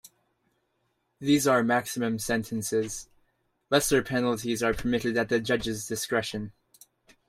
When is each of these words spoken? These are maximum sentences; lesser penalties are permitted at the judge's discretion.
These 1.19 1.45
are 1.45 1.61
maximum 1.61 2.17
sentences; 2.17 3.07
lesser 3.69 4.01
penalties 4.01 4.63
are 4.63 4.73
permitted 4.73 5.15
at 5.15 5.29
the 5.29 5.39
judge's 5.39 5.85
discretion. 5.87 6.53